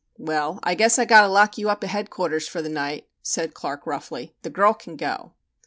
"Well, 0.17 0.59
I 0.63 0.73
guess 0.73 0.97
I'll 0.97 1.05
have 1.07 1.25
to 1.25 1.27
lock 1.27 1.59
you 1.59 1.69
up 1.69 1.83
at 1.83 1.91
Headquarters 1.91 2.47
for 2.47 2.63
the 2.63 2.69
night," 2.69 3.07
said 3.21 3.53
Clark 3.53 3.85
roughly. 3.85 4.33
"The 4.41 4.49
girl 4.49 4.73
can 4.73 4.95
go." 4.95 5.33